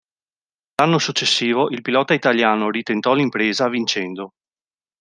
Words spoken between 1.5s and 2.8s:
il pilota italiano